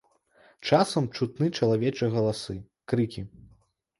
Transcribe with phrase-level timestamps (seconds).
[0.69, 2.55] Часам чутны чалавечыя галасы,
[2.95, 3.21] крыкі.